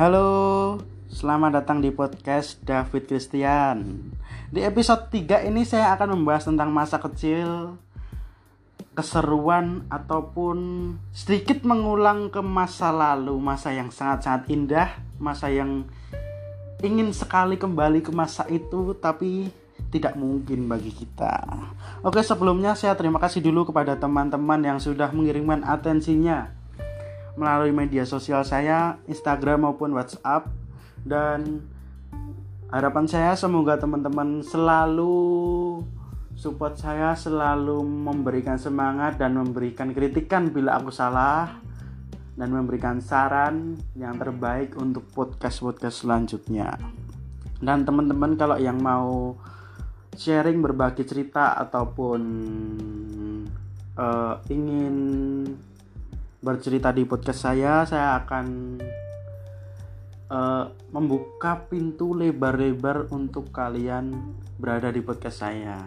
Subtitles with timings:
[0.00, 0.80] Halo,
[1.12, 4.08] selamat datang di podcast David Christian.
[4.48, 7.76] Di episode 3 ini saya akan membahas tentang masa kecil,
[8.96, 10.56] keseruan ataupun
[11.12, 14.88] sedikit mengulang ke masa lalu, masa yang sangat-sangat indah,
[15.20, 15.84] masa yang
[16.80, 19.52] ingin sekali kembali ke masa itu tapi
[19.92, 21.44] tidak mungkin bagi kita.
[22.00, 26.56] Oke, sebelumnya saya terima kasih dulu kepada teman-teman yang sudah mengirimkan atensinya
[27.34, 30.50] melalui media sosial saya, Instagram maupun WhatsApp
[31.04, 31.64] dan
[32.70, 35.18] harapan saya semoga teman-teman selalu
[36.40, 41.60] support saya selalu memberikan semangat dan memberikan kritikan bila aku salah
[42.38, 46.80] dan memberikan saran yang terbaik untuk podcast-podcast selanjutnya.
[47.60, 49.36] Dan teman-teman kalau yang mau
[50.16, 52.20] sharing berbagi cerita ataupun
[54.00, 54.94] uh, ingin
[56.40, 58.46] bercerita di podcast saya, saya akan
[60.32, 64.16] uh, membuka pintu lebar-lebar untuk kalian
[64.56, 65.84] berada di podcast saya.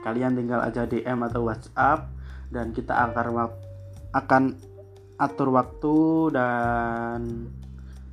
[0.00, 2.06] Kalian tinggal aja DM atau WhatsApp
[2.54, 3.50] dan kita akan
[4.14, 4.42] akan
[5.18, 5.98] atur waktu
[6.32, 7.50] dan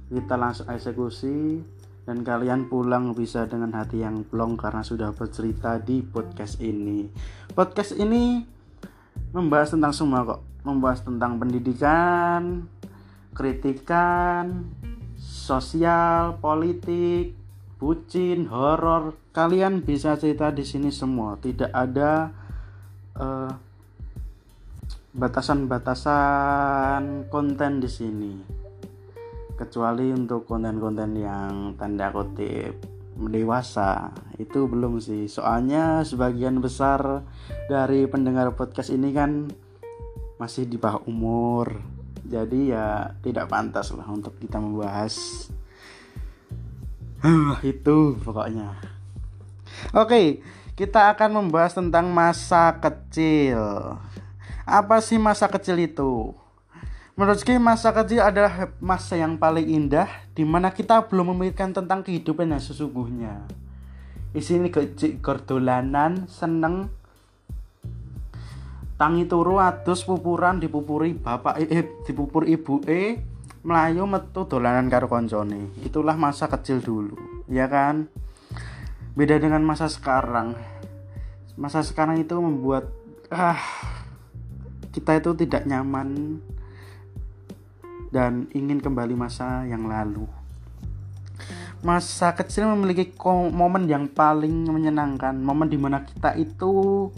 [0.09, 1.61] kita langsung eksekusi
[2.09, 7.05] dan kalian pulang bisa dengan hati yang plong karena sudah bercerita di podcast ini.
[7.53, 8.41] Podcast ini
[9.31, 12.67] membahas tentang semua kok membahas tentang pendidikan,
[13.31, 14.67] kritikan,
[15.15, 17.31] sosial, politik,
[17.79, 19.15] bucin, horor.
[19.31, 21.39] Kalian bisa cerita di sini semua.
[21.39, 22.35] Tidak ada
[25.15, 28.33] batasan batasan-batasan konten di sini.
[29.57, 37.25] Kecuali untuk konten-konten yang tanda kutip dewasa itu belum sih soalnya sebagian besar
[37.65, 39.49] dari pendengar podcast ini kan
[40.37, 41.81] masih di bawah umur.
[42.27, 45.47] Jadi ya tidak pantas lah untuk kita membahas
[47.65, 48.77] itu pokoknya.
[49.93, 50.41] Oke
[50.77, 53.97] kita akan membahas tentang masa kecil.
[54.61, 56.37] Apa sih masa kecil itu?
[57.17, 60.05] Menurut saya masa kecil adalah masa yang paling indah
[60.37, 63.41] di mana kita belum memikirkan tentang kehidupan yang sesungguhnya.
[64.29, 66.93] Di sini kecil gordolanan, seneng,
[68.97, 73.21] tangi turu adus pupuran dipupuri bapak eh, dipupur ibu e
[73.61, 75.69] melayu metu dolanan karo koncone.
[75.85, 77.13] Itulah masa kecil dulu
[77.45, 78.09] ya kan?
[79.13, 80.57] Beda dengan masa sekarang.
[81.57, 82.89] Masa sekarang itu membuat
[83.33, 83.57] ah
[84.93, 86.41] kita itu tidak nyaman
[88.09, 90.25] dan ingin kembali masa yang lalu.
[91.85, 93.13] Masa kecil memiliki
[93.53, 97.09] momen yang paling menyenangkan momen di mana kita itu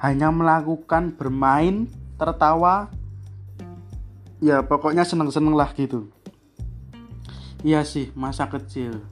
[0.00, 1.84] hanya melakukan bermain,
[2.16, 2.88] tertawa,
[4.40, 6.08] ya pokoknya seneng-seneng lah gitu.
[7.60, 9.04] Iya sih masa kecil.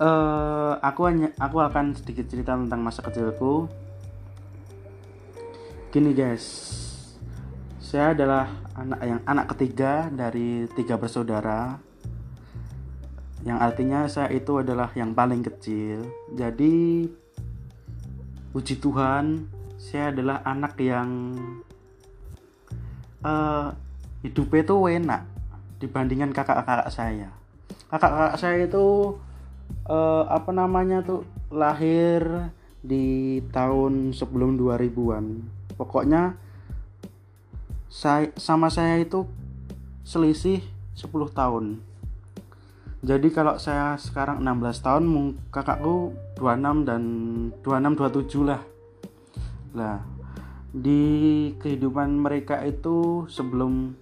[0.00, 3.68] Uh, aku hanya aku akan sedikit cerita tentang masa kecilku.
[5.92, 6.42] Gini guys,
[7.78, 11.78] saya adalah anak yang anak ketiga dari tiga bersaudara.
[13.44, 16.00] Yang artinya saya itu adalah yang paling kecil.
[16.32, 17.06] Jadi
[18.54, 21.34] puji Tuhan saya adalah anak yang
[23.26, 23.74] uh,
[24.22, 25.22] hidupnya itu enak
[25.82, 27.34] dibandingkan kakak-kakak saya.
[27.90, 29.18] Kakak-kakak saya itu
[29.90, 35.24] uh, apa namanya tuh lahir di tahun sebelum 2000-an
[35.74, 36.36] pokoknya
[37.90, 39.26] saya sama saya itu
[40.04, 40.62] selisih
[40.94, 41.80] 10 tahun.
[43.04, 45.04] Jadi kalau saya sekarang 16 tahun
[45.52, 47.02] kakakku 26 dan
[47.62, 48.62] 26 27 lah.
[49.74, 49.98] Lah
[50.74, 51.02] di
[51.62, 53.94] kehidupan mereka itu sebelum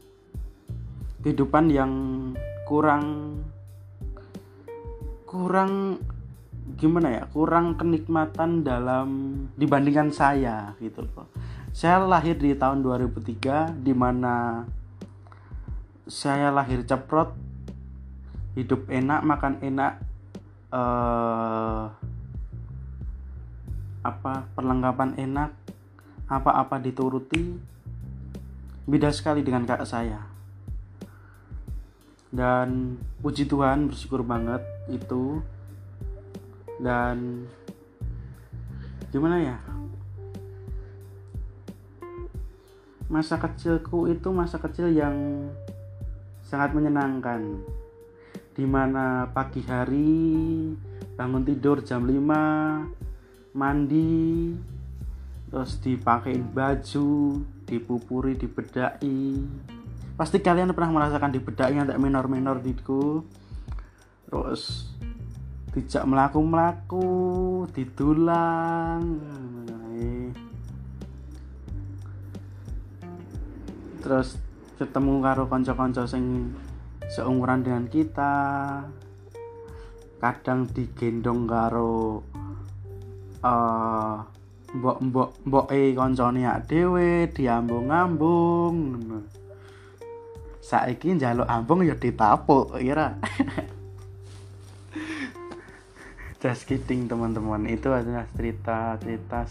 [1.21, 1.93] kehidupan yang
[2.65, 3.37] kurang
[5.29, 6.01] kurang
[6.81, 9.09] gimana ya kurang kenikmatan dalam
[9.61, 11.29] dibandingkan saya gitu loh.
[11.77, 14.65] Saya lahir di tahun 2003 di mana
[16.09, 17.37] saya lahir ceprot
[18.57, 19.93] hidup enak makan enak
[20.73, 21.93] uh,
[24.03, 25.51] apa perlengkapan enak
[26.27, 27.55] apa-apa dituruti
[28.87, 30.21] beda sekali dengan kakak saya.
[32.33, 35.45] Dan puji Tuhan bersyukur banget itu.
[36.81, 37.47] Dan
[39.13, 39.59] gimana ya?
[43.13, 45.47] Masa kecilku itu masa kecil yang
[46.41, 47.61] sangat menyenangkan.
[48.57, 50.73] Di mana pagi hari
[51.13, 53.02] bangun tidur jam 5
[53.53, 54.53] mandi
[55.53, 59.45] terus dipakein baju dipupuri dibedai
[60.17, 63.21] pasti kalian pernah merasakan di bedaknya tak minor-minor diku
[64.29, 64.93] terus
[65.73, 67.09] tidak melaku-melaku
[67.73, 69.21] didulang
[74.03, 74.37] terus
[74.83, 76.51] ketemu karo konco-konco sing
[77.07, 78.35] seumuran dengan kita.
[80.19, 82.27] Kadang digendong karo
[83.43, 84.23] uh,
[84.73, 88.77] mbok mbok mbok e koncone dhewe diambung-ambung.
[90.63, 93.19] Saiki njaluk ambung ya ditapuk kira
[96.43, 97.67] just kidding teman-teman.
[97.67, 99.45] Itu adalah cerita cerita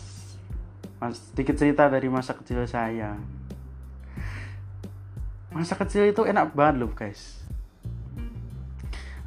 [1.12, 3.20] sedikit cerita dari masa kecil saya.
[5.52, 7.44] Masa kecil itu enak banget loh guys.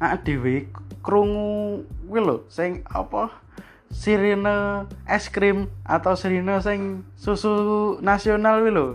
[0.01, 0.65] Ah dewi
[1.05, 3.44] krungu kuwi lho sing apa
[3.93, 8.87] sirine es krim atau sirine sing susu nasional kuwi lho.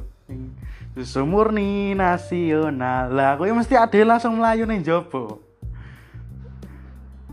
[0.95, 3.11] Susu murni nasional.
[3.11, 5.51] Lah aku mesti ada langsung melayu nih jopo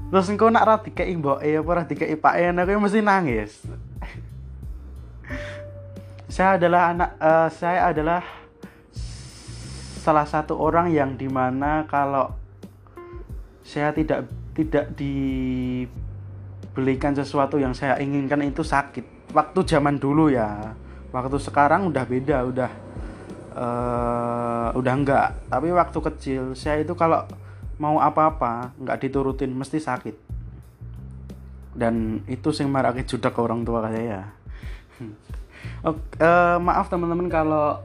[0.07, 3.59] terus engkau nak ra dikei mboke apa ra dikei pake aku mesti nangis.
[6.31, 8.19] Saya adalah anak uh, saya adalah
[10.03, 12.35] salah satu orang yang di mana kalau
[13.63, 14.91] saya tidak tidak
[16.77, 19.33] dibelikan sesuatu yang saya inginkan itu sakit.
[19.33, 20.77] Waktu zaman dulu ya.
[21.09, 22.71] Waktu sekarang udah beda udah
[23.57, 25.41] uh, udah enggak.
[25.49, 27.25] Tapi waktu kecil saya itu kalau
[27.81, 30.13] mau apa-apa nggak diturutin mesti sakit.
[31.73, 34.37] Dan itu sing marake judak ke orang tua saya.
[35.89, 37.81] Oke, uh, maaf teman-teman kalau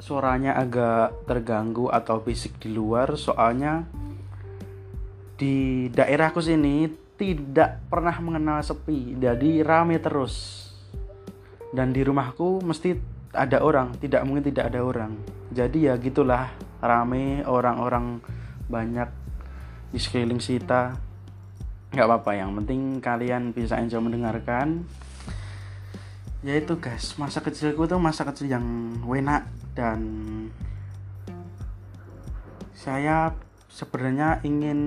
[0.00, 3.20] suaranya agak terganggu atau bisik di luar.
[3.20, 3.84] Soalnya
[5.36, 9.18] di daerahku sini tidak pernah mengenal sepi.
[9.18, 10.64] Jadi rame terus.
[11.74, 12.94] Dan di rumahku mesti
[13.34, 13.98] ada orang.
[13.98, 15.18] Tidak mungkin tidak ada orang.
[15.50, 16.54] Jadi ya gitulah.
[16.78, 18.22] Rame orang-orang
[18.70, 19.10] banyak
[19.90, 20.94] di sekeliling kita.
[21.90, 22.30] Nggak apa-apa.
[22.38, 24.86] Yang penting kalian bisa enjoy mendengarkan.
[26.46, 27.18] Ya itu guys.
[27.18, 28.62] Masa kecilku tuh masa kecil yang
[29.02, 30.00] enak dan
[32.78, 33.34] saya
[33.66, 34.78] sebenarnya ingin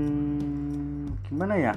[1.27, 1.75] gimana ya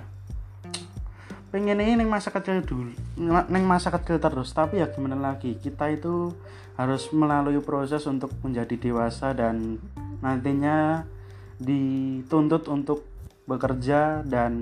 [1.54, 2.90] pengen ini neng masa kecil dulu
[3.22, 4.50] neng masa kecil terus.
[4.50, 6.34] Tapi ya gimana lagi kita itu
[6.74, 9.78] harus melalui proses untuk menjadi dewasa dan
[10.18, 11.06] nantinya
[11.62, 13.06] dituntut untuk
[13.46, 14.52] bekerja dan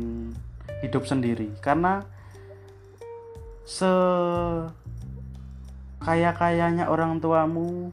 [0.84, 1.48] hidup sendiri.
[1.64, 2.04] Karena
[3.64, 3.88] se
[6.04, 7.88] kaya kayanya orang tuamu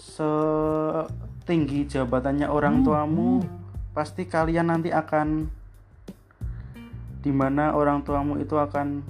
[0.00, 3.44] setinggi jabatannya orang hmm, tuamu
[3.92, 5.52] pasti kalian nanti akan
[7.22, 9.06] di mana orang tuamu itu akan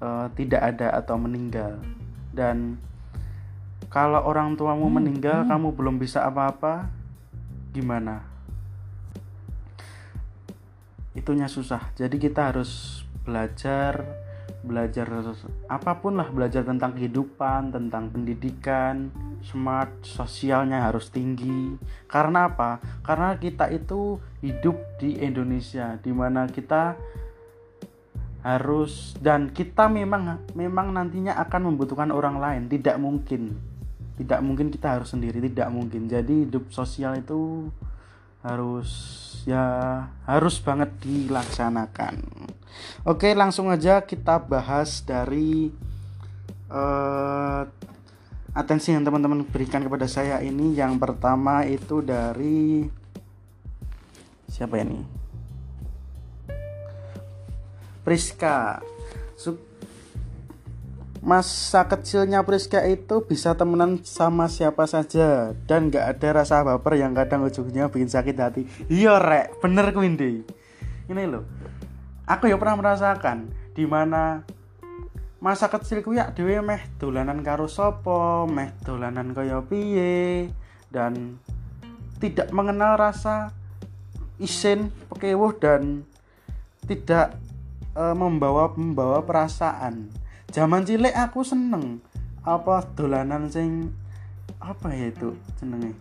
[0.00, 1.76] uh, tidak ada atau meninggal.
[2.32, 2.80] Dan
[3.92, 5.48] kalau orang tuamu hmm, meninggal hmm.
[5.52, 6.88] kamu belum bisa apa-apa
[7.76, 8.24] gimana?
[11.12, 11.92] Itunya susah.
[11.96, 14.04] Jadi kita harus belajar
[14.66, 15.06] belajar
[15.70, 19.14] apa pun lah belajar tentang kehidupan tentang pendidikan
[19.46, 21.78] smart sosialnya harus tinggi.
[22.10, 22.82] Karena apa?
[23.06, 26.98] Karena kita itu hidup di Indonesia di mana kita
[28.46, 32.62] harus dan kita memang memang nantinya akan membutuhkan orang lain.
[32.66, 33.54] Tidak mungkin.
[34.16, 36.10] Tidak mungkin kita harus sendiri tidak mungkin.
[36.10, 37.70] Jadi hidup sosial itu
[38.42, 38.88] harus
[39.46, 39.64] ya
[40.26, 42.20] harus banget dilaksanakan.
[43.06, 45.70] Oke langsung aja kita bahas dari
[46.68, 47.62] uh,
[48.52, 50.74] atensi yang teman-teman berikan kepada saya ini.
[50.74, 52.84] Yang pertama itu dari
[54.50, 55.00] siapa ini?
[58.02, 58.82] Priska
[61.24, 67.16] masa kecilnya Priska itu bisa temenan sama siapa saja dan gak ada rasa baper yang
[67.16, 68.62] kadang ujungnya bikin sakit hati.
[68.92, 69.60] Iya rek.
[69.60, 70.44] Bener Windy
[71.06, 71.46] ini loh
[72.26, 74.42] aku ya pernah merasakan di mana
[75.38, 80.50] masa kecilku ya dewe meh dolanan karo sopo meh dolanan kaya piye
[80.90, 81.38] dan
[82.18, 83.54] tidak mengenal rasa
[84.42, 86.02] isin pekewuh dan
[86.88, 87.36] tidak
[87.94, 90.10] e, membawa membawa perasaan
[90.56, 92.00] zaman cilik aku seneng.
[92.40, 93.92] Apa dolanan sing
[94.56, 95.92] apa ya itu senengnya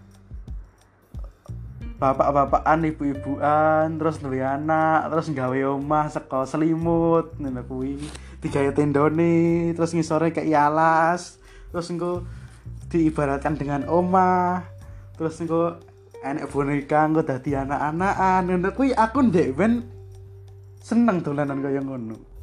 [1.95, 8.00] bapak-bapakan ibu-ibuan terus duwe anak terus gawe omah seko selimut ngono kuwi.
[8.39, 11.39] Digawe tendone terus ngisore kayak alas
[11.71, 12.24] terus engko
[12.91, 14.63] diibaratkan dengan omah.
[15.15, 15.79] Terus engko
[16.19, 18.41] enek boneka engko dadi anak-anakan.
[18.51, 19.83] Ngono kuwi aku ndek ben
[20.83, 22.35] seneng dolanan kaya ngono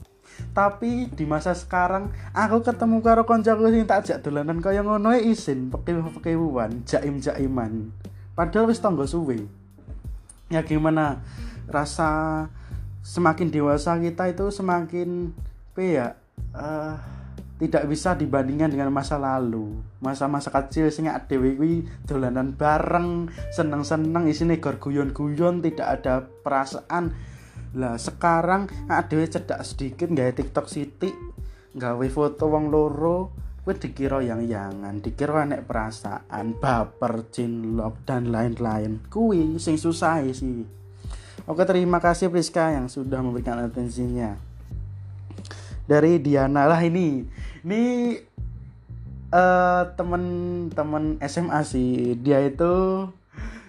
[0.53, 5.33] tapi di masa sekarang aku ketemu karo koncoku sing tak ajak dolanan kaya ngono e
[5.33, 7.89] isin pekewu-pekewuan jaim-jaiman.
[8.37, 9.49] Padahal wis tangga suwe.
[10.53, 11.25] Ya gimana
[11.69, 12.47] rasa
[13.01, 15.33] semakin dewasa kita itu semakin
[15.73, 16.07] apa ya
[16.53, 17.01] uh,
[17.63, 19.81] tidak bisa dibandingkan dengan masa lalu.
[20.03, 27.15] Masa-masa kecil sing dhewe kuwi dolanan bareng seneng-seneng isine gor guyon-guyon tidak ada perasaan
[27.73, 28.69] lah sekarang
[29.09, 31.09] dhewe cedak sedikit gawe TikTok Siti
[31.73, 38.99] gawe foto wong loro kuwi dikira yang yangan dikira nek perasaan baper cinlok dan lain-lain.
[39.07, 40.67] Kuwi sing susah sih.
[41.47, 44.35] Oke terima kasih Priska yang sudah memberikan atensinya.
[45.87, 47.23] Dari Diana lah ini
[47.63, 47.83] ini
[49.31, 52.19] uh, temen-temen SMA sih.
[52.19, 53.07] Dia itu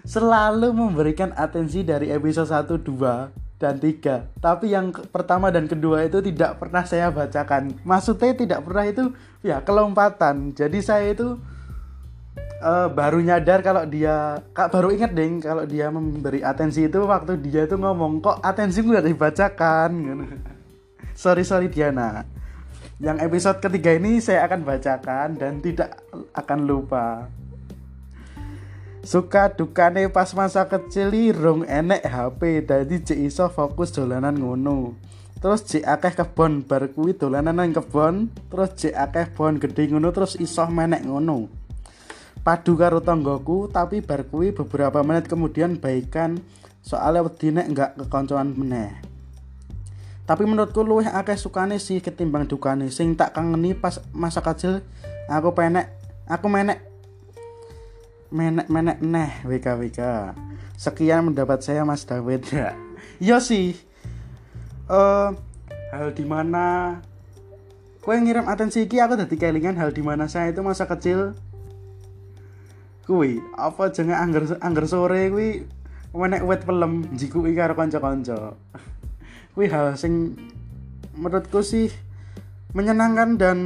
[0.02, 6.18] selalu memberikan atensi dari episode 1, 2 dan 3 tapi yang pertama dan kedua itu
[6.20, 7.78] tidak pernah saya bacakan.
[7.86, 9.04] Maksudnya tidak pernah itu
[9.40, 10.52] ya kelompatan.
[10.52, 11.38] Jadi saya itu
[12.64, 17.38] uh, baru nyadar kalau dia kak baru ingat deh kalau dia memberi atensi itu waktu
[17.44, 19.90] dia itu ngomong kok atensi gue udah dibacakan
[21.14, 22.26] sorry sorry Diana.
[23.02, 25.98] Yang episode ketiga ini saya akan bacakan dan tidak
[26.30, 27.26] akan lupa
[29.04, 34.96] suka dukane pas masa kecil rong enek HP jadi cek iso fokus dolanan ngono.
[35.44, 40.08] Terus cek akeh kebon bar kuwi dolanan nang kebon terus cek akeh bon gede ngono
[40.08, 41.52] terus iso menek ngono.
[42.40, 46.40] Padu karo tonggoku tapi bar kuwi beberapa menit kemudian baikan
[46.80, 48.88] soalnya wedi nek enggak kekoncoan meneh.
[50.24, 52.88] Tapi menurutku luwih akeh sukane sih ketimbang dukane.
[52.88, 54.80] Sing tak kangeni pas masa kecil
[55.28, 55.92] aku penek
[56.24, 56.93] aku menek
[58.34, 60.00] menek menek neh WK WK
[60.74, 62.42] sekian mendapat saya Mas Dawid.
[62.50, 62.74] Ya
[63.22, 63.78] iya sih.
[64.90, 65.32] Uh,
[65.94, 66.98] hal di mana
[68.02, 71.38] kue ngirim atensi iki aku dadi kelingan hal di mana saya itu masa kecil.
[73.06, 75.48] Kuwi apa jenenge angger angger sore kuwi
[76.10, 78.58] menek wet pelem jikuki karo kanca-kanca.
[79.54, 80.34] Kuwi hal sing
[81.14, 81.94] menurutku sih
[82.74, 83.58] menyenangkan dan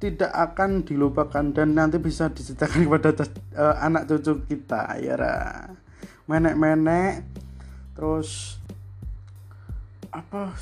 [0.00, 3.10] tidak akan dilupakan dan nanti bisa diceritakan kepada
[3.54, 5.14] uh, anak cucu kita ya
[6.24, 7.28] menek-menek
[7.92, 8.56] terus
[10.08, 10.56] apa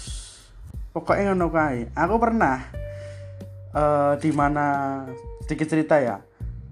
[0.90, 1.88] pokoknya ngono kae.
[1.94, 2.66] Aku pernah
[3.72, 4.66] uh, di mana
[5.46, 6.18] sedikit cerita ya.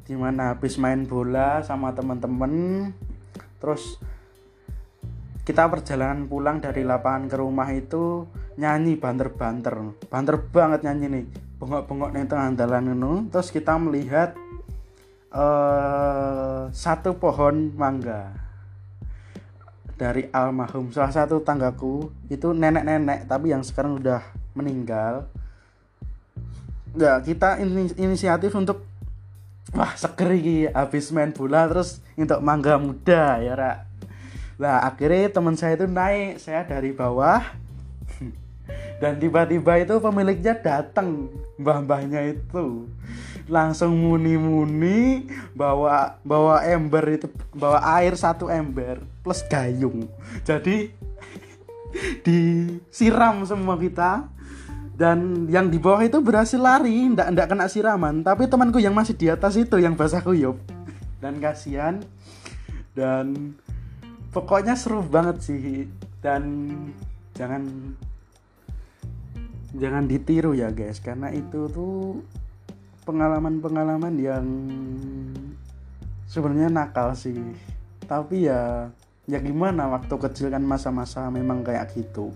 [0.07, 2.91] Di mana habis main bola sama teman-teman
[3.63, 3.99] terus
[5.47, 8.27] kita perjalanan pulang dari lapangan ke rumah itu
[8.59, 9.95] nyanyi banter-banter.
[10.11, 11.27] Banter banget nyanyi nih
[11.57, 14.37] bengok-bengok nih tengah jalan itu terus kita melihat
[15.33, 18.37] uh, satu pohon mangga
[19.97, 20.93] dari almarhum.
[20.93, 24.21] Salah satu tanggaku itu nenek-nenek tapi yang sekarang udah
[24.53, 25.29] meninggal.
[26.97, 28.85] Ya kita in inisiatif untuk
[29.75, 33.79] wah seger iki habis main bola terus untuk mangga muda ya rak
[34.57, 37.43] lah akhirnya teman saya itu naik saya dari bawah
[38.97, 41.29] dan tiba-tiba itu pemiliknya datang
[41.61, 42.89] mbah-mbahnya itu.
[43.47, 50.09] Langsung muni-muni bawa bawa ember itu bawa air satu ember plus gayung.
[50.43, 50.91] Jadi
[52.27, 54.33] disiram semua kita.
[54.97, 58.25] Dan yang di bawah itu berhasil lari ndak ndak kena siraman.
[58.25, 60.57] Tapi temanku yang masih di atas itu yang basah kuyup.
[61.21, 62.01] Dan kasihan.
[62.97, 63.53] Dan
[64.33, 65.85] pokoknya seru banget sih.
[66.25, 66.73] Dan
[67.37, 67.93] jangan
[69.77, 70.99] jangan ditiru ya guys.
[70.99, 72.21] Karena itu tuh
[73.07, 74.47] pengalaman-pengalaman yang
[76.27, 77.39] sebenarnya nakal sih.
[78.05, 78.91] Tapi ya
[79.31, 79.89] ya gimana?
[79.93, 82.35] Waktu kecil kan masa-masa memang kayak gitu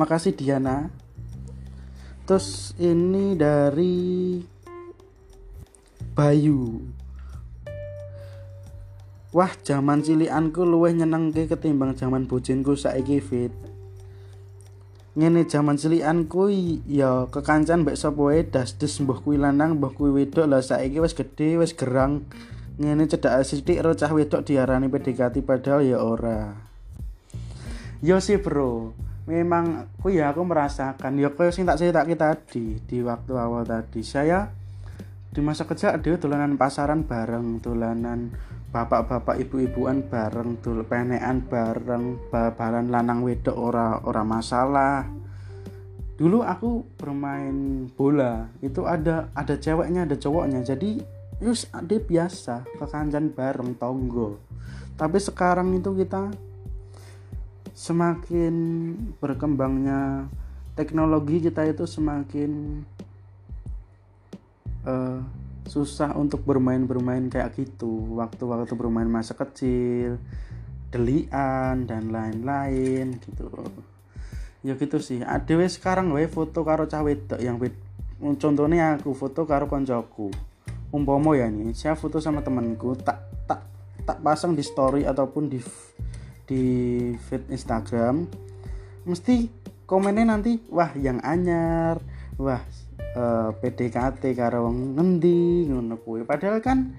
[0.00, 0.88] makasih Diana.
[2.24, 4.40] Terus ini dari
[6.16, 6.80] Bayu.
[9.30, 13.54] Wah, zaman cilianku luwih nyenengke ketimbang zaman bojinku saiki fit.
[15.18, 16.50] Ngene zaman cilianku
[16.86, 21.18] ya kekancan mbek sapa wae das-des mbah kuwi lanang, mbah kuwi wedok lah saiki wis
[21.18, 22.26] gedhe, wis gerang.
[22.78, 26.54] Ngene cedak sithik ro cah wedok diarani PDKT padahal ya ora.
[28.00, 28.96] Yo sih, Bro
[29.30, 34.02] memang aku ya aku merasakan ya kayak sing tak kita tadi di waktu awal tadi
[34.02, 34.50] saya
[35.30, 38.34] di masa kecil ada tulanan pasaran bareng tulanan
[38.70, 45.10] bapak-bapak ibu-ibuan bareng tul penean bareng babalan lanang wedok ora ora masalah.
[46.14, 50.62] Dulu aku bermain bola itu ada ada ceweknya ada cowoknya.
[50.62, 51.02] Jadi
[51.42, 54.38] yus ada biasa kekancan bareng tonggo.
[54.94, 56.30] Tapi sekarang itu kita
[57.74, 58.54] semakin
[59.18, 60.28] berkembangnya
[60.76, 62.84] teknologi kita itu semakin
[64.84, 65.24] uh,
[65.66, 68.16] susah untuk bermain-bermain kayak gitu.
[68.16, 70.20] Waktu-waktu bermain masa kecil
[70.90, 73.46] delian dan lain-lain gitu
[74.60, 75.24] ya gitu sih.
[75.24, 77.56] Adewe sekarang gue foto karo cawe yang
[78.36, 80.28] contohnya aku foto karo koncoku.
[80.90, 83.62] Umpomo ya nih saya foto sama temanku tak tak
[84.02, 85.62] tak pasang di story ataupun di
[86.44, 86.62] di
[87.14, 88.26] feed Instagram.
[89.06, 89.48] Mesti
[89.86, 92.02] komennya nanti wah yang anyar.
[92.36, 92.60] Wah
[93.14, 96.22] eh, PDKT karo ngendi ngono kuwi.
[96.26, 96.94] Padahal kan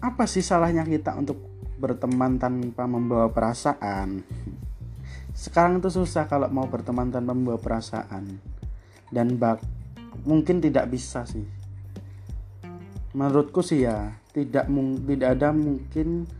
[0.00, 1.40] apa sih salahnya kita untuk
[1.80, 4.24] berteman tanpa membawa perasaan?
[5.32, 8.40] Sekarang itu susah kalau mau berteman tanpa membawa perasaan.
[9.10, 9.64] Dan bak
[10.22, 11.44] mungkin tidak bisa sih.
[13.16, 14.70] Menurutku sih ya tidak
[15.08, 16.30] tidak ada mungkin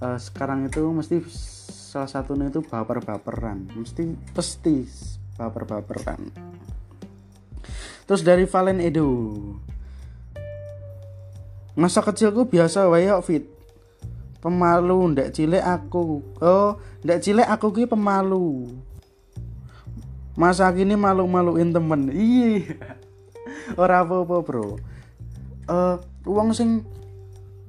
[0.00, 1.20] uh, sekarang itu mesti
[1.68, 3.68] salah satunya itu baper-baperan.
[3.76, 4.88] Mesti pasti
[5.36, 6.55] baper-baperan
[8.06, 9.34] terus dari Valen Edo.
[11.76, 13.44] Masa kecilku biasa wae fit.
[14.40, 16.22] Pemalu ndak cilik aku.
[16.40, 18.70] Oh ndak cilik aku ki pemalu.
[20.38, 22.08] Masa kini malu-maluin temen.
[22.14, 22.78] Iya.
[23.82, 24.78] Ora apa-apa bro.
[25.66, 26.86] Uh, wong sing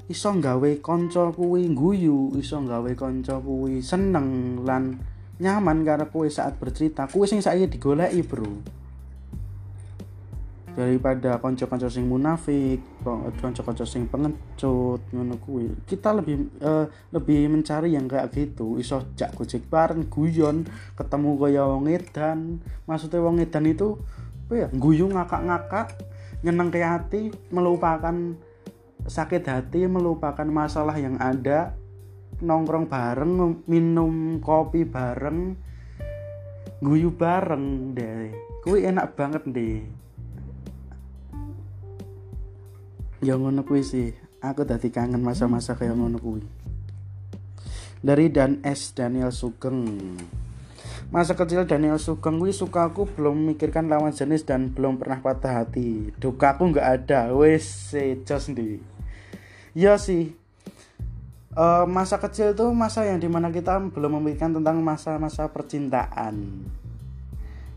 [0.08, 5.01] iso nggawe kanca kuwi guyu, iso nggawe kanca kuwi seneng lan
[5.38, 8.76] nyaman karo kowe saat bercerita, kuwi sing saya digoleki, Bro.
[10.77, 12.86] Daripada kanca-kanca sing munafik,
[13.41, 15.74] kanca-kanca sing pengecut ngono kuwi.
[15.89, 21.65] Kita lebih uh, lebih mencari yang kayak gitu, iso jak gojek bareng, guyon, ketemu kaya
[21.65, 22.62] wong edan.
[22.86, 23.98] Maksudnya wong edan itu
[24.46, 24.67] apa ya?
[24.69, 25.98] Guyu ngakak-ngakak
[26.46, 28.38] nyeneng ke hati melupakan
[29.10, 31.74] sakit hati melupakan masalah yang ada
[32.43, 35.57] nongkrong bareng minum kopi bareng
[36.77, 38.29] guyu bareng deh
[38.62, 39.81] kuwi enak banget deh
[43.25, 46.45] ya ngono kuwi sih aku tadi kangen masa-masa kayak ngono kuwi
[48.06, 49.89] dari dan S Daniel Sugeng
[51.08, 55.63] Masa kecil Daniel Sugeng gue suka aku belum mikirkan lawan jenis dan belum pernah patah
[55.63, 56.12] hati.
[56.19, 57.32] Duka aku nggak ada.
[57.32, 57.95] Wes
[58.27, 58.84] jos nih.
[59.71, 60.36] Ya sih.
[61.56, 66.67] Uh, masa kecil itu masa yang di mana kita belum memikirkan tentang masa-masa percintaan.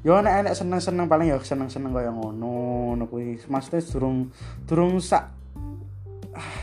[0.00, 3.36] Yo nek enek seneng-seneng paling ya seneng-seneng kaya ngono ngono kuwi.
[3.48, 3.84] Maksudnya
[4.64, 5.24] durung sak
[6.32, 6.60] ah,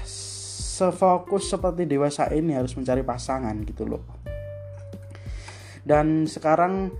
[0.77, 4.01] sefokus seperti dewasa ini harus mencari pasangan gitu loh
[5.87, 6.91] dan sekarang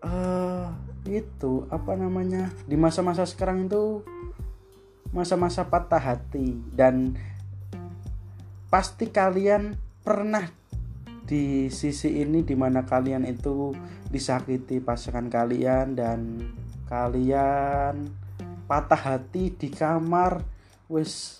[0.00, 0.72] uh,
[1.04, 4.00] itu apa namanya di masa-masa sekarang itu
[5.12, 7.20] masa-masa patah hati dan
[8.72, 10.48] pasti kalian pernah
[11.30, 13.70] di sisi ini di mana kalian itu
[14.10, 16.42] disakiti pasangan kalian dan
[16.90, 18.10] kalian
[18.66, 20.42] patah hati di kamar.
[20.90, 21.38] Wes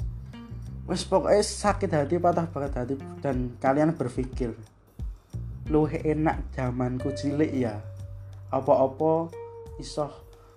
[0.86, 4.54] wes pokoknya sakit hati patah banget hati dan kalian berpikir
[5.66, 7.82] luwih enak zamanku cilik ya?
[8.54, 9.26] Apa-apa
[9.82, 10.06] iso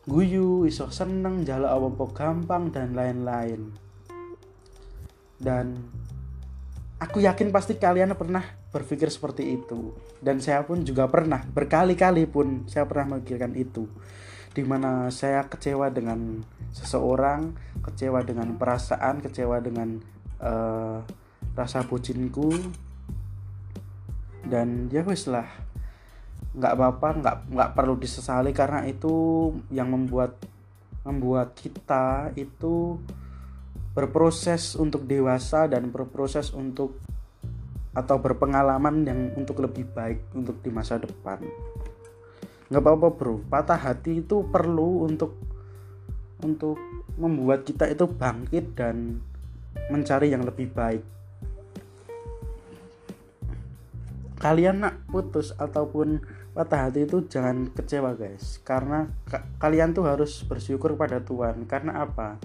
[0.05, 3.73] guyu iso seneng jala apa-apa gampang dan lain-lain.
[5.41, 5.73] Dan
[7.01, 9.93] aku yakin pasti kalian pernah berpikir seperti itu.
[10.17, 13.85] Dan saya pun juga pernah berkali-kali pun saya pernah memikirkan itu.
[14.53, 16.41] Di mana saya kecewa dengan
[16.73, 17.53] seseorang
[17.85, 20.01] kecewa dengan perasaan kecewa dengan
[20.41, 21.05] uh,
[21.53, 22.49] rasa bucinku.
[24.43, 25.47] Dan ya wes lah
[26.53, 30.37] nggak apa-apa nggak nggak perlu disesali karena itu yang membuat
[31.01, 33.01] membuat kita itu
[33.97, 36.97] berproses untuk dewasa dan berproses untuk
[37.93, 41.37] atau berpengalaman yang untuk lebih baik untuk di masa depan.
[42.73, 43.35] Nggak apa-apa bro.
[43.45, 45.37] Patah hati itu perlu untuk
[46.41, 46.81] untuk
[47.15, 49.21] membuat kita itu bangkit dan
[49.93, 51.05] mencari yang lebih baik.
[54.41, 56.19] Kalian nak putus ataupun
[56.51, 58.59] patah hati itu jangan kecewa guys.
[58.65, 61.69] Karena ka kalian tuh harus bersyukur pada Tuhan.
[61.69, 62.41] Karena apa?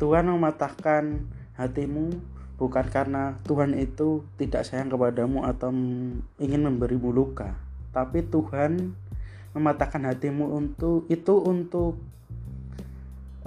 [0.00, 1.20] Tuhan mematahkan
[1.56, 5.68] hatimu bukan karena Tuhan itu tidak sayang kepadamu atau
[6.40, 7.52] ingin memberimu luka
[7.92, 8.96] tapi Tuhan
[9.56, 11.96] mematahkan hatimu untuk itu untuk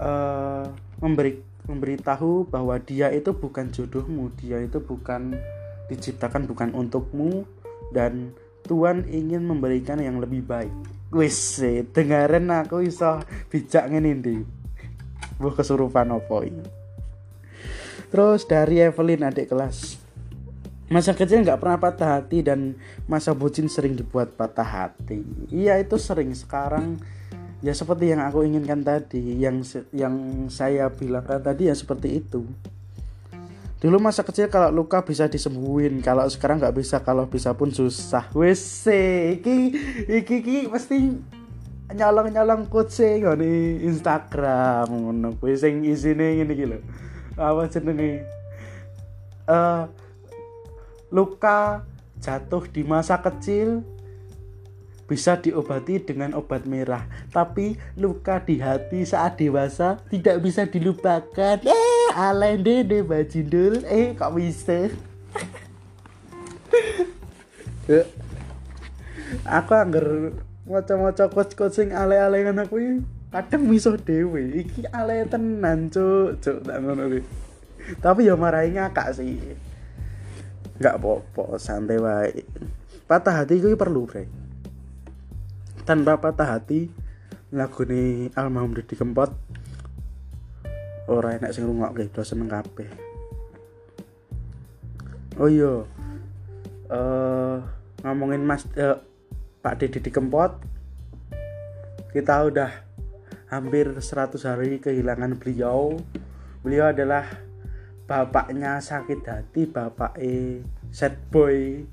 [0.01, 0.65] uh,
[1.01, 5.37] memberi memberitahu bahwa dia itu bukan jodohmu dia itu bukan
[5.85, 7.45] diciptakan bukan untukmu
[7.93, 8.33] dan
[8.65, 10.69] Tuhan ingin memberikan yang lebih baik.
[11.09, 11.57] Wis,
[11.89, 13.17] dengarin aku iso
[13.49, 14.37] bijak ngene ndi.
[15.41, 16.78] Buh kesurupan opo ini.
[18.09, 20.01] Terus dari Evelyn adik kelas.
[20.89, 22.73] Masa kecil nggak pernah patah hati dan
[23.05, 25.21] masa bucin sering dibuat patah hati.
[25.53, 26.33] Iya itu sering.
[26.33, 26.97] Sekarang
[27.61, 29.61] ya seperti yang aku inginkan tadi yang
[29.93, 32.41] yang saya bilangkan tadi ya seperti itu.
[33.79, 38.25] Dulu masa kecil kalau luka bisa disembuhin kalau sekarang nggak bisa kalau bisa pun susah.
[38.33, 39.77] Wes iki
[40.09, 41.13] iki iki pasti
[41.93, 45.37] nyolong nyolong kucing di Instagram ngono.
[45.37, 46.81] Kuwi sing isine ngene
[47.39, 48.27] apa jenenge?
[49.49, 49.87] Uh,
[51.09, 51.81] luka
[52.19, 53.81] jatuh di masa kecil
[55.09, 57.09] bisa diobati dengan obat merah.
[57.33, 61.57] Tapi luka di hati saat dewasa tidak bisa dilupakan.
[61.65, 64.93] Eh alende deh bajindul eh kok bisa?
[69.49, 70.37] Aku angger
[70.69, 76.41] maca-maca coach sing ale-ale ngono kuwi kadang miso dewe iki ale tenan cuk.
[76.41, 77.21] Cuk tak ngono
[77.97, 79.37] tapi ya marahi ngakak sih.
[80.77, 82.45] Nggak apa-apa santai wae.
[83.09, 84.29] Patah hati kuwi perlu bre.
[85.89, 86.85] Tanpa patah hati
[87.49, 89.33] lagu ini almarhum Didi Kempot
[91.09, 92.85] orang enak sing ngrungokke do seneng kabeh.
[95.41, 95.81] Oh iya.
[96.89, 97.57] Uh,
[98.05, 99.01] ngomongin Mas uh,
[99.65, 100.61] Pak Didi Kempot
[102.13, 102.88] kita udah
[103.49, 105.97] hampir 100 hari kehilangan beliau.
[106.61, 107.25] Beliau adalah
[108.05, 110.61] bapaknya sakit hati bapak e
[110.93, 111.83] set boy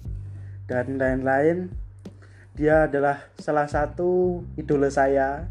[0.69, 1.73] dan lain-lain.
[2.57, 5.49] Dia adalah salah satu idola saya.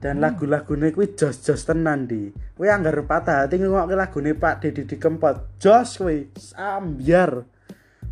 [0.00, 2.32] Dan lagu-lagune kuwi jos-jos tenan di.
[2.56, 5.60] Kuwi anggar patah hati ngrungokke lagune Pak Dedi di Kempot.
[5.60, 7.44] Jos kuwi sambiar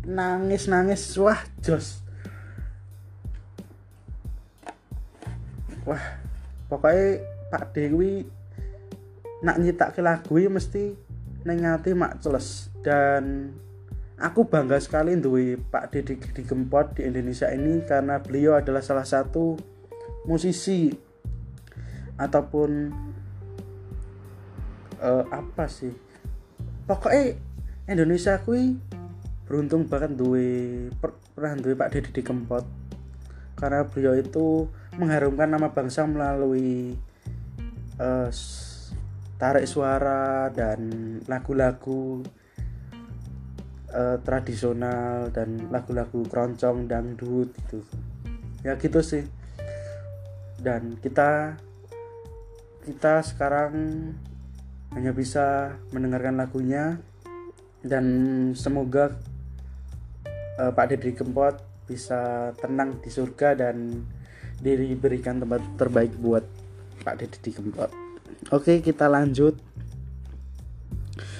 [0.05, 2.05] nangis-nangis wah jos.
[5.89, 6.18] Wah
[6.69, 8.23] pokoknya Pak Dewi
[9.41, 10.93] nak nyitake lagu mesti
[11.43, 11.65] neng
[11.97, 12.69] mak celes.
[12.79, 13.51] Dan
[14.19, 19.07] Aku bangga sekali duwe Pak Deddy di Gempot di Indonesia ini karena beliau adalah salah
[19.07, 19.55] satu
[20.27, 20.91] musisi
[22.19, 22.91] ataupun
[24.99, 25.95] uh, apa sih?
[26.83, 27.39] Pokoknya
[27.87, 28.75] Indonesia kui
[29.47, 32.67] beruntung banget duwe per, pernah duwe Pak Deddy di Gempot.
[33.55, 36.97] Karena beliau itu mengharumkan nama bangsa melalui
[37.99, 38.29] uh,
[39.39, 40.79] tarik suara dan
[41.29, 42.25] lagu-lagu
[43.93, 47.79] uh, tradisional dan lagu-lagu keroncong dangdut gitu.
[48.65, 49.23] Ya gitu sih.
[50.59, 51.55] Dan kita
[52.83, 53.73] kita sekarang
[54.91, 56.97] hanya bisa mendengarkan lagunya
[57.85, 58.05] dan
[58.57, 59.15] semoga
[60.59, 61.55] uh, Pak Deddy Kempot
[61.87, 64.03] bisa tenang di surga dan
[64.59, 66.43] diberikan tempat terbaik buat
[67.03, 67.91] Pak Deddy Kempot.
[68.51, 69.57] Oke, kita lanjut.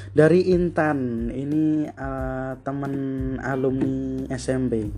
[0.09, 2.93] Dari Intan ini uh, teman
[3.45, 4.89] alumni SMP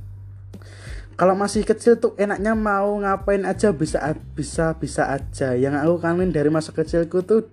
[1.22, 4.02] kalau masih kecil tuh enaknya mau ngapain aja bisa
[4.34, 5.54] bisa bisa aja.
[5.54, 7.46] Yang aku kangen dari masa kecilku tuh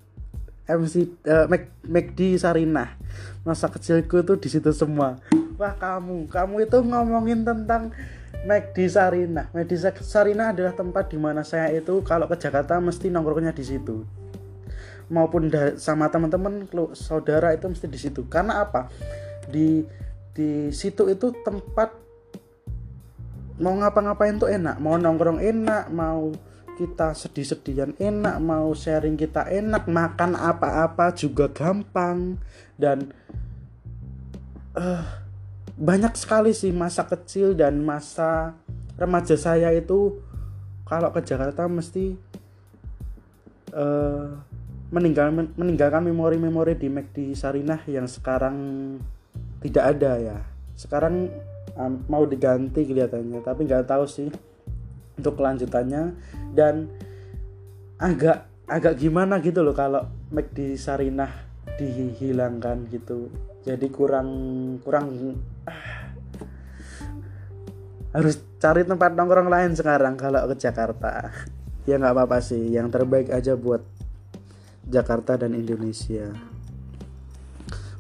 [0.64, 2.96] MC uh, Mac, McD Sarinah.
[3.44, 5.20] Masa kecilku tuh di situ semua.
[5.60, 7.92] Wah kamu kamu itu ngomongin tentang
[8.46, 13.52] McD Sarinah McD Sarinah adalah tempat di mana saya itu kalau ke Jakarta mesti nongkrongnya
[13.52, 14.06] di situ.
[15.08, 15.48] Maupun
[15.80, 18.28] sama teman-teman saudara itu mesti di situ.
[18.28, 18.92] Karena apa?
[19.48, 19.80] Di
[20.36, 21.96] di situ itu tempat
[23.58, 24.78] mau ngapa-ngapain tuh enak.
[24.78, 26.30] Mau nongkrong enak mau
[26.78, 32.38] kita sedih-sedihan enak mau sharing kita enak makan apa-apa juga gampang.
[32.78, 33.10] Dan
[34.78, 35.27] uh,
[35.78, 38.58] banyak sekali sih masa kecil dan masa
[38.98, 40.18] remaja saya itu
[40.82, 42.18] kalau ke Jakarta mesti
[43.70, 44.34] uh,
[44.90, 48.56] meninggal meninggalkan memori-memori di McD Sarinah yang sekarang
[49.62, 50.38] tidak ada ya.
[50.74, 51.30] Sekarang
[51.78, 54.28] um, mau diganti kelihatannya tapi nggak tahu sih
[55.14, 56.16] untuk kelanjutannya.
[56.56, 56.88] Dan
[58.00, 63.28] agak agak gimana gitu loh kalau McD Sarinah dihilangkan gitu
[63.68, 64.30] jadi kurang
[64.80, 65.36] kurang
[65.68, 66.16] ah,
[68.16, 71.28] harus cari tempat nongkrong lain sekarang kalau ke Jakarta
[71.84, 73.84] ya nggak apa-apa sih yang terbaik aja buat
[74.88, 76.32] Jakarta dan Indonesia.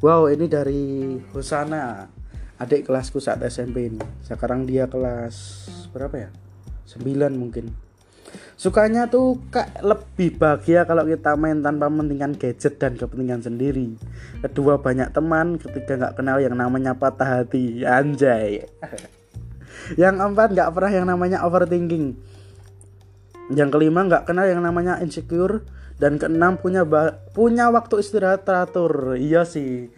[0.00, 2.08] Wow, ini dari Husana,
[2.56, 4.00] adik kelasku saat SMP ini.
[4.24, 6.30] Sekarang dia kelas berapa ya?
[6.88, 7.87] 9 mungkin.
[8.58, 13.94] Sukanya tuh kak lebih bahagia kalau kita main tanpa mementingkan gadget dan kepentingan sendiri.
[14.42, 18.66] Kedua banyak teman, ketiga nggak kenal yang namanya patah hati, anjay.
[20.00, 22.18] yang keempat nggak pernah yang namanya overthinking.
[23.54, 25.62] Yang kelima nggak kenal yang namanya insecure
[25.98, 26.86] dan keenam punya
[27.34, 29.90] punya waktu istirahat teratur iya sih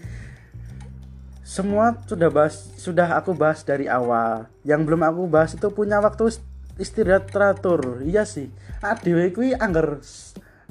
[1.45, 6.33] semua sudah bahas sudah aku bahas dari awal yang belum aku bahas itu punya waktu
[6.81, 8.01] istirahat teratur.
[8.01, 8.49] Iya sih.
[8.81, 10.01] Adewe kuwi angger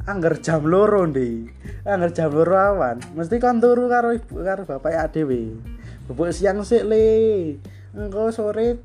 [0.09, 1.45] angger jam loro ndi?
[1.85, 2.97] Angger jam loro awan.
[3.13, 5.53] Mesti kon turu karo ibu karo bapak adewe
[6.09, 7.05] bubuk siang sik le.
[7.93, 8.81] Engko sore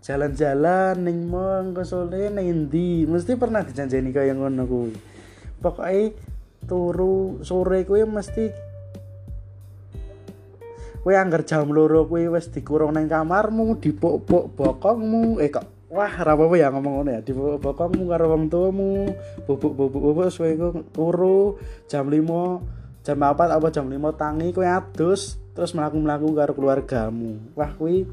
[0.00, 4.96] jalan-jalan ning mall engko sore ning ndi mesti pernah dijanjeni kaya ngono kuwi.
[5.60, 6.16] Pokoke
[6.64, 8.72] turu sore kuwi mesti
[11.02, 15.42] kowe angger jam loro kuwi wis dikurung nang kamarmu dipok-pok bokongmu.
[15.42, 17.20] Eh kok wah apa ya ngomong ngono ya.
[17.20, 19.12] Di bokongmu karo wong tuamu.
[19.44, 20.56] Bubuk-bubuk suwe
[20.90, 27.52] turu jam 5 jam 4 apa jam 5 tangi kowe adus terus melaku-melaku karo keluargamu.
[27.52, 28.08] Wah kuwi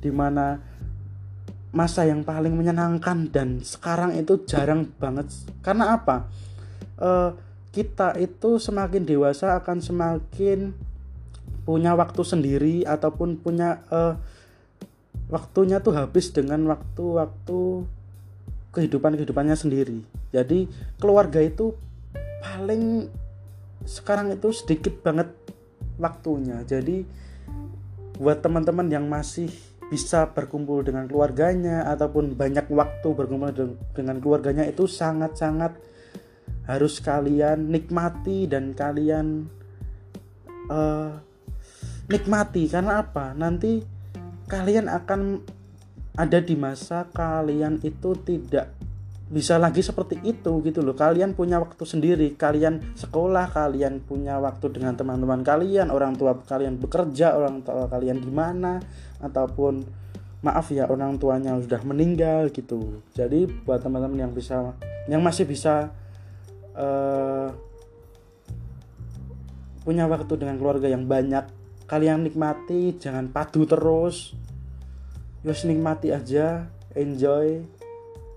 [0.00, 0.58] di mana
[1.72, 5.28] masa yang paling menyenangkan dan sekarang itu jarang banget.
[5.60, 6.28] Karena apa?
[6.96, 7.36] Uh,
[7.72, 10.76] kita itu semakin dewasa akan semakin
[11.64, 14.20] punya waktu sendiri ataupun punya uh,
[15.32, 17.88] waktunya tuh habis dengan waktu-waktu
[18.76, 20.04] kehidupan kehidupannya sendiri.
[20.28, 20.68] Jadi
[21.00, 21.72] keluarga itu
[22.44, 23.08] paling
[23.88, 25.32] sekarang itu sedikit banget
[25.96, 26.60] waktunya.
[26.68, 27.04] Jadi
[28.20, 29.48] buat teman-teman yang masih
[29.88, 35.76] bisa berkumpul dengan keluarganya ataupun banyak waktu berkumpul dengan keluarganya itu sangat-sangat
[36.64, 39.48] harus kalian nikmati dan kalian
[40.72, 41.12] uh,
[42.08, 42.72] nikmati.
[42.72, 43.36] Karena apa?
[43.36, 43.91] Nanti
[44.52, 45.40] kalian akan
[46.12, 48.68] ada di masa kalian itu tidak
[49.32, 50.92] bisa lagi seperti itu gitu loh.
[50.92, 56.76] Kalian punya waktu sendiri kalian sekolah kalian punya waktu dengan teman-teman kalian orang tua kalian
[56.76, 58.76] bekerja orang tua kalian di mana
[59.24, 59.80] ataupun
[60.44, 63.00] maaf ya orang tuanya sudah meninggal gitu.
[63.16, 64.76] Jadi buat teman-teman yang bisa
[65.08, 65.96] yang masih bisa
[66.76, 67.48] uh,
[69.80, 71.48] punya waktu dengan keluarga yang banyak
[71.88, 74.36] kalian nikmati jangan padu terus
[75.42, 77.66] Yos nikmati aja, enjoy.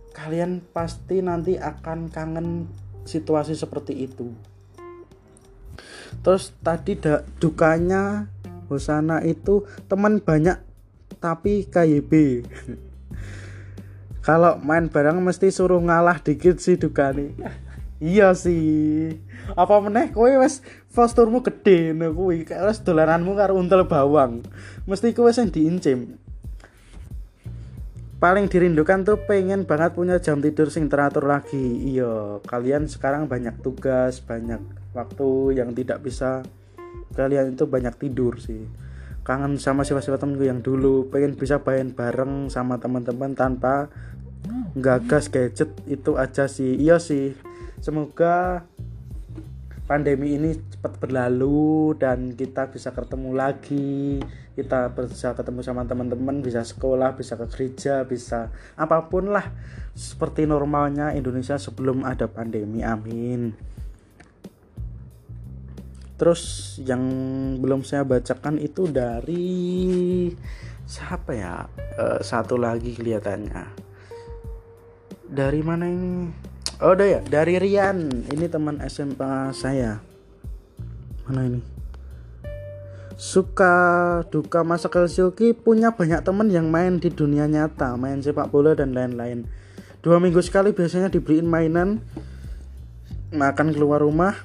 [0.09, 2.65] Kalian pasti nanti akan kangen
[3.05, 4.33] situasi seperti itu.
[6.25, 8.25] Terus tadi da, dukanya
[8.65, 10.57] Hosana itu teman banyak
[11.21, 12.41] tapi KYB.
[14.25, 17.37] Kalau main bareng mesti suruh ngalah dikit sih dukane.
[18.01, 19.13] iya sih.
[19.53, 24.41] Apa meneh kowe wes posturmu gede kuwi kayak wis dolananmu karo untel bawang.
[24.89, 26.24] Mesti kowe sing diincim
[28.25, 31.93] paling dirindukan tuh pengen banget punya jam tidur sing teratur lagi.
[31.93, 34.57] Iya kalian sekarang banyak tugas banyak
[34.97, 36.41] waktu yang tidak bisa
[37.13, 38.65] kalian itu banyak tidur sih.
[39.21, 43.93] Kangen sama sifat-sifat temenku yang dulu pengen bisa main bareng sama teman-teman tanpa
[44.73, 46.81] gagas gadget itu aja sih.
[46.81, 47.37] Iya sih
[47.77, 48.65] semoga
[49.85, 54.19] pandemi ini cepat berlalu dan kita bisa ketemu lagi.
[54.57, 59.51] Kita bisa ketemu sama teman-teman bisa sekolah bisa ke gereja bisa apa pun lah
[59.93, 62.81] seperti normalnya Indonesia sebelum ada pandemi.
[62.81, 63.53] Amin.
[66.15, 67.03] Terus yang
[67.59, 70.31] belum saya bacakan itu dari
[70.87, 71.67] siapa ya?
[71.99, 73.83] E, satu lagi kelihatannya.
[75.27, 76.31] Dari mana ini
[76.81, 77.19] oh ya?
[77.23, 78.27] Dari Rian.
[78.27, 80.01] Ini teman SMA saya.
[81.27, 81.61] Mana ini?
[83.15, 83.75] Suka
[84.27, 88.91] duka masa Kelsioki punya banyak teman yang main di dunia nyata main sepak bola dan
[88.91, 89.47] lain-lain.
[90.03, 92.03] Dua minggu sekali biasanya dibeliin mainan
[93.31, 94.35] makan keluar rumah.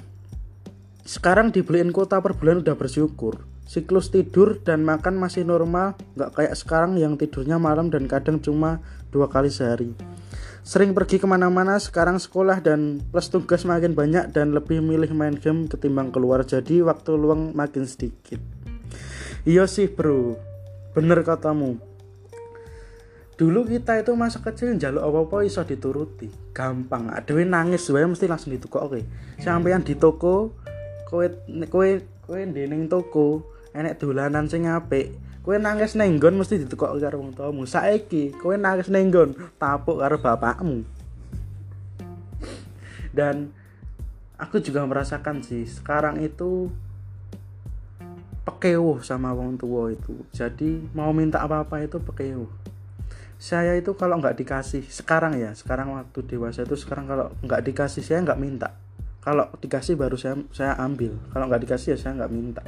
[1.02, 3.42] Sekarang dibeliin kota per bulan udah bersyukur.
[3.66, 8.78] Siklus tidur dan makan masih normal nggak kayak sekarang yang tidurnya malam dan kadang cuma
[9.10, 9.98] dua kali sehari
[10.60, 15.36] sering pergi ke mana-mana sekarang sekolah dan plus tugas makin banyak dan lebih milih main
[15.36, 16.44] game ketimbang keluar.
[16.44, 18.38] Jadi waktu luang makin sedikit.
[19.48, 20.36] Iya sih bro.
[20.92, 21.80] Bener katamu.
[23.40, 26.28] Dulu kita itu masa kecil jaluk apa-apa iso dituruti.
[26.52, 27.08] Gampang.
[27.08, 29.00] Adewe nangis wae mesti langsung ditukok oke
[29.40, 30.52] sampean di toko
[31.08, 31.26] kowe
[31.72, 31.88] kowe
[32.28, 33.42] kowe ndene toko
[33.76, 37.64] enek dolanan sing apik Kowe nangis nenggon mesti ditekok karo wong tuamu.
[37.64, 40.84] Saiki kowe nangis nenggon tapuk karo bapakmu.
[43.08, 43.48] Dan
[44.36, 46.68] aku juga merasakan sih sekarang itu
[48.44, 50.12] pekewuh sama wong tua itu.
[50.28, 52.52] Jadi mau minta apa-apa itu pekewuh.
[53.40, 58.04] Saya itu kalau nggak dikasih sekarang ya, sekarang waktu dewasa itu sekarang kalau nggak dikasih
[58.04, 58.76] saya nggak minta.
[59.24, 61.16] Kalau dikasih baru saya saya ambil.
[61.32, 62.60] Kalau nggak dikasih ya saya nggak minta.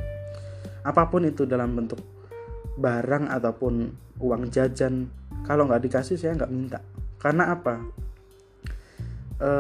[0.83, 2.03] Apa pun itu dalam bentuk
[2.79, 3.75] barang ataupun
[4.19, 5.11] uang jajan
[5.43, 6.79] kalau nggak dikasih saya nggak minta.
[7.19, 7.75] Karena apa?
[9.39, 9.51] E,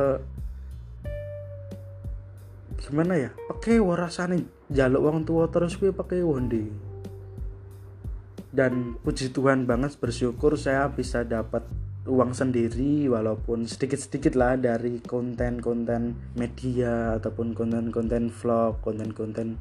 [2.82, 3.30] gimana ya?
[3.50, 6.66] Pakai rasanya jaluk uang tua terus gue pakai wondi.
[8.52, 11.64] Dan puji Tuhan banget bersyukur saya bisa dapat
[12.02, 19.56] uang sendiri walaupun sedikit-sedikit lah dari konten-konten media ataupun konten-konten vlog, konten-konten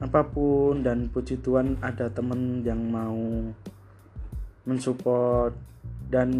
[0.00, 3.52] apa pun dan puji Tuhan ada temen yang mau
[4.64, 5.52] mensupport
[6.08, 6.30] dan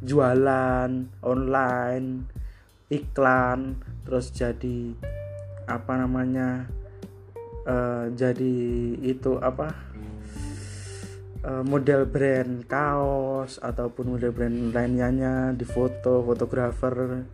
[0.00, 2.24] jualan online
[2.90, 3.74] iklan
[4.06, 4.94] terus jadi
[5.66, 6.70] apa namanya
[7.66, 8.56] uh, jadi
[9.02, 9.74] itu apa
[11.44, 17.24] uh, model brand kaos ataupun model brand lainnya di foto fotografer.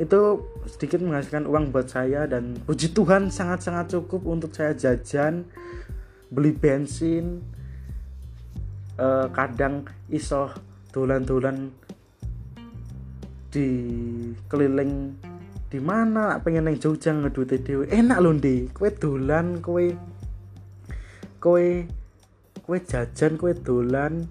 [0.00, 5.44] Itu sedikit menghasilkan uang buat saya dan puji Tuhan sangat-sangat cukup untuk saya jajan
[6.30, 7.42] beli bensin
[8.96, 10.54] uh, kadang iso
[10.94, 11.74] dolan-dolan
[13.50, 13.68] di
[14.46, 15.18] keliling
[15.70, 19.94] di mana pengen yang Jogja ngedute dewe enak loh di kue dolan kue
[21.42, 21.86] kue
[22.70, 24.30] kue jajan kue dolan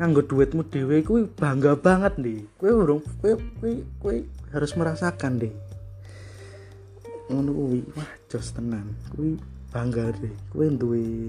[0.00, 4.24] nganggo duitmu dewe kue bangga banget nih kue urung kue kue kue
[4.56, 5.52] harus merasakan deh
[7.28, 8.96] ngono kuwi wah jos tenan.
[9.12, 9.36] Kue
[9.68, 11.28] bangga deh kue duwe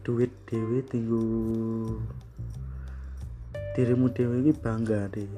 [0.00, 1.20] duit dewe tinggu
[3.76, 5.28] dirimu dewe ini bangga deh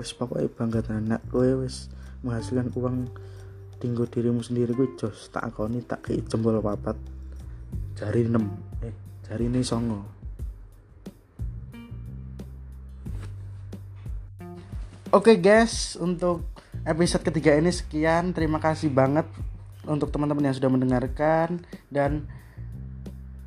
[0.00, 1.92] wes pokoknya bangga tenan kue wes
[2.24, 3.04] menghasilkan uang
[3.84, 6.96] tinggu dirimu sendiri gue jos tak akoni tak kei jempol papat
[8.00, 10.02] jari 6 eh hari ini songo
[15.10, 16.46] Oke okay guys, untuk
[16.86, 18.30] episode ketiga ini sekian.
[18.30, 19.26] Terima kasih banget
[19.82, 22.30] untuk teman-teman yang sudah mendengarkan dan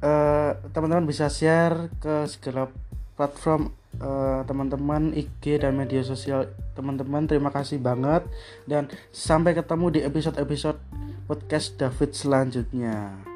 [0.04, 2.68] eh, teman-teman bisa share ke segala
[3.16, 7.30] platform uh, teman-teman IG dan media sosial teman-teman.
[7.30, 8.26] Terima kasih banget
[8.66, 10.82] dan sampai ketemu di episode-episode
[11.30, 13.33] podcast David selanjutnya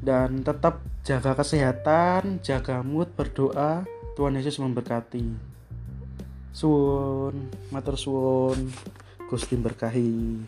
[0.00, 3.84] dan tetap jaga kesehatan, jaga mood, berdoa.
[4.16, 5.24] Tuhan Yesus memberkati.
[6.52, 7.96] Suwun, matur
[9.30, 10.44] Gusti berkahi.